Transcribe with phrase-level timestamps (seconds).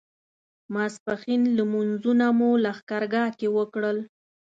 [0.73, 3.97] ماسپښین لمونځونه مو لښکرګاه کې وکړل.